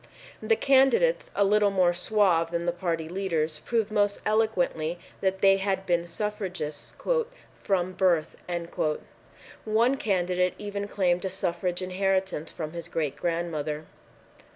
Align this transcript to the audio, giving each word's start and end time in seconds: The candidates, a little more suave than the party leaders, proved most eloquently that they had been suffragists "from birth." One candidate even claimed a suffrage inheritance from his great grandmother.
The 0.41 0.55
candidates, 0.55 1.29
a 1.35 1.43
little 1.43 1.69
more 1.69 1.93
suave 1.93 2.49
than 2.49 2.65
the 2.65 2.71
party 2.71 3.07
leaders, 3.07 3.59
proved 3.59 3.91
most 3.91 4.19
eloquently 4.25 4.97
that 5.19 5.41
they 5.41 5.57
had 5.57 5.85
been 5.85 6.07
suffragists 6.07 6.95
"from 7.53 7.93
birth." 7.93 8.35
One 9.63 9.97
candidate 9.97 10.55
even 10.57 10.87
claimed 10.87 11.23
a 11.23 11.29
suffrage 11.29 11.83
inheritance 11.83 12.51
from 12.51 12.73
his 12.73 12.87
great 12.87 13.15
grandmother. 13.15 13.85